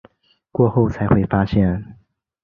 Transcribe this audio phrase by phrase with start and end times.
[0.51, 1.95] 过后才会发现